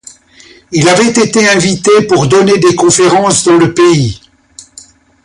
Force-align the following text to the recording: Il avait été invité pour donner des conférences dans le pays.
Il 0.71 0.89
avait 0.89 1.09
été 1.11 1.47
invité 1.47 1.91
pour 2.09 2.25
donner 2.25 2.57
des 2.57 2.73
conférences 2.73 3.43
dans 3.43 3.57
le 3.57 3.71
pays. 3.71 4.19